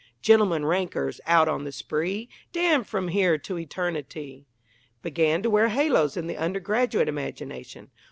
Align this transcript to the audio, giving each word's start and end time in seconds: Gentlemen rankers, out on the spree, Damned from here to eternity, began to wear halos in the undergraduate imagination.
Gentlemen 0.23 0.65
rankers, 0.65 1.21
out 1.27 1.47
on 1.47 1.63
the 1.63 1.71
spree, 1.71 2.27
Damned 2.51 2.87
from 2.87 3.09
here 3.09 3.37
to 3.37 3.59
eternity, 3.59 4.47
began 5.03 5.43
to 5.43 5.49
wear 5.51 5.67
halos 5.67 6.17
in 6.17 6.25
the 6.25 6.37
undergraduate 6.37 7.07
imagination. 7.07 7.91